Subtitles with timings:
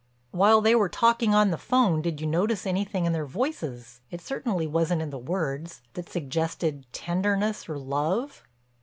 [0.31, 4.65] "While they were talking on the 'phone did you notice anything in their voices—it certainly
[4.65, 8.43] wasn't in the words—that suggested tenderness or love?"